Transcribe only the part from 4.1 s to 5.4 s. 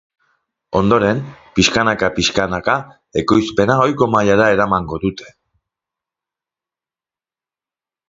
mailara eramango dute.